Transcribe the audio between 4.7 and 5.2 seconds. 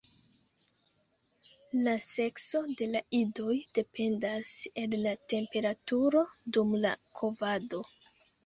el la